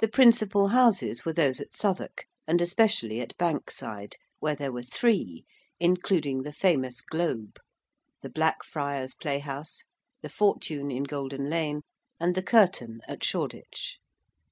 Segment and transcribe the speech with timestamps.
[0.00, 4.82] The principal Houses were those at Southwark, and especially at Bank Side, where there were
[4.82, 5.44] three,
[5.78, 7.56] including the famous Globe:
[8.20, 9.84] the Blackfriars Playhouse:
[10.22, 11.82] the Fortune in Golden Lane,
[12.18, 13.98] and the Curtain at Shoreditch.